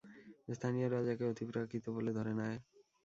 স্থানীয়রা 0.47 0.99
যাকে 1.07 1.23
অতিপ্রাকৃত 1.25 1.85
বলে 1.95 2.11
ধরে 2.17 2.33
নেয়। 2.39 2.57